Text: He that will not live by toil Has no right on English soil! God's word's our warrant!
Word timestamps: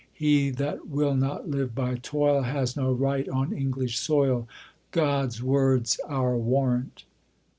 He 0.11 0.49
that 0.49 0.87
will 0.87 1.13
not 1.13 1.47
live 1.47 1.75
by 1.75 1.93
toil 1.97 2.41
Has 2.41 2.75
no 2.75 2.91
right 2.91 3.29
on 3.29 3.53
English 3.53 3.99
soil! 3.99 4.47
God's 4.91 5.43
word's 5.43 5.99
our 6.09 6.35
warrant! 6.35 7.03